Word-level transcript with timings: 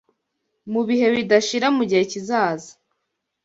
mu 0.71 0.81
bihe 0.87 1.07
bidashira 1.15 1.67
mu 1.77 1.83
gihe 1.89 2.03
kizaza, 2.11 2.71